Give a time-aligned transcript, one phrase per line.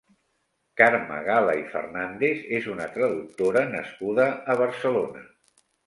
[0.81, 5.29] Carme Gala i Fernández és una traductora nascuda a Barcelona.